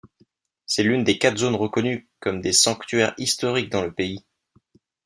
[0.65, 4.25] C'est l'une des quatre zones reconnues comme des sanctuaires historiques dans le pays.